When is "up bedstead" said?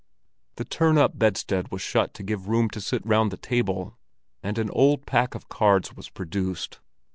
0.97-1.69